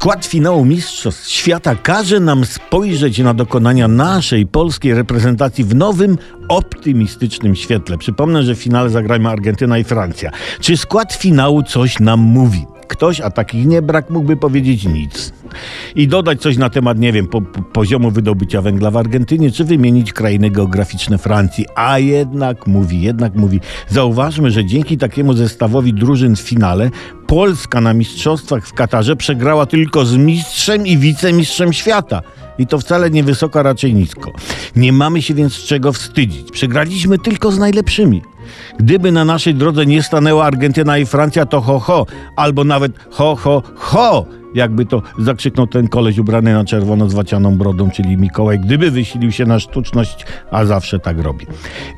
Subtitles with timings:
[0.00, 7.56] Skład finału Mistrzostw Świata każe nam spojrzeć na dokonania naszej polskiej reprezentacji w nowym, optymistycznym
[7.56, 7.98] świetle.
[7.98, 10.30] Przypomnę, że w finale zagrajmy Argentyna i Francja.
[10.60, 12.77] Czy skład finału coś nam mówi?
[12.88, 15.32] Ktoś, a takich nie brak, mógłby powiedzieć nic.
[15.96, 19.64] I dodać coś na temat, nie wiem, po, po, poziomu wydobycia węgla w Argentynie, czy
[19.64, 21.66] wymienić krainy geograficzne Francji.
[21.74, 23.60] A jednak mówi, jednak mówi.
[23.88, 26.90] Zauważmy, że dzięki takiemu zestawowi drużyn w finale
[27.26, 32.22] Polska na mistrzostwach w Katarze przegrała tylko z mistrzem i wicemistrzem świata.
[32.58, 34.32] I to wcale nie wysoko, raczej nisko.
[34.76, 36.50] Nie mamy się więc czego wstydzić.
[36.50, 38.22] Przegraliśmy tylko z najlepszymi.
[38.78, 43.36] Gdyby na naszej drodze nie stanęła Argentyna i Francja, to ho ho, albo nawet ho
[43.36, 48.60] ho ho, jakby to zakrzyknął ten koleś ubrany na czerwono z wacianą brodą, czyli Mikołaj,
[48.60, 51.46] gdyby wysilił się na sztuczność, a zawsze tak robi.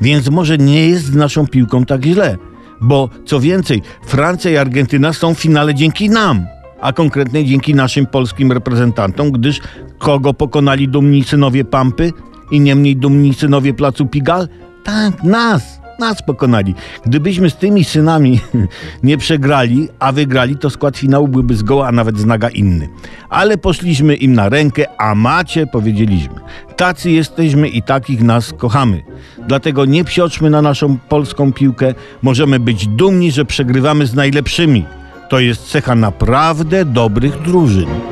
[0.01, 2.37] Więc może nie jest z naszą piłką tak źle,
[2.81, 6.47] bo co więcej, Francja i Argentyna są w finale dzięki nam
[6.81, 9.61] a konkretnie dzięki naszym polskim reprezentantom, gdyż
[9.99, 12.13] kogo pokonali dumni synowie Pampy
[12.51, 14.49] i nie mniej dumni synowie Placu Pigal?
[14.85, 15.80] Tak, nas!
[16.01, 16.75] Nas pokonali.
[17.07, 18.41] Gdybyśmy z tymi synami
[19.03, 22.89] nie przegrali, a wygrali, to skład finału byłby zgoła, a nawet znaga inny.
[23.29, 26.35] Ale poszliśmy im na rękę, a macie, powiedzieliśmy.
[26.77, 29.03] Tacy jesteśmy i takich nas kochamy.
[29.49, 31.95] Dlatego nie psioczmy na naszą polską piłkę.
[32.23, 34.85] Możemy być dumni, że przegrywamy z najlepszymi.
[35.29, 38.10] To jest cecha naprawdę dobrych drużyn.